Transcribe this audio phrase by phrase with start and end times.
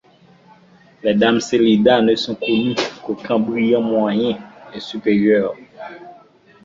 [1.03, 2.73] Les Damesellidae ne sont connus
[3.05, 4.35] qu'au Cambrien moyen
[4.73, 5.53] et supérieur.